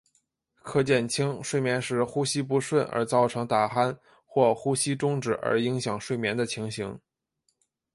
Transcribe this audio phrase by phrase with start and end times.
[0.63, 6.99] 可减轻睡眠时呼吸不顺而造成打鼾或呼吸中止而影响睡眠的情形。